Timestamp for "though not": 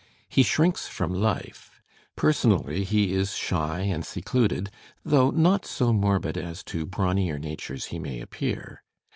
5.05-5.63